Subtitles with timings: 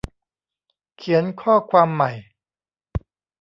[0.97, 2.11] เขียนข้อความใหม่